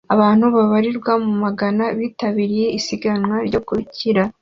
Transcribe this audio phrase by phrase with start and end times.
[0.13, 4.23] Abantu babarirwa mu magana bitabiriye isiganwa ryo gukira